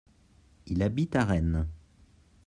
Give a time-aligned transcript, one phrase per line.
[0.65, 1.67] il habite à Rennes.